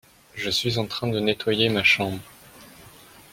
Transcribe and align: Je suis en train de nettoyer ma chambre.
Je 0.33 0.49
suis 0.49 0.79
en 0.79 0.87
train 0.87 1.05
de 1.09 1.19
nettoyer 1.19 1.69
ma 1.69 1.83
chambre. 1.83 2.17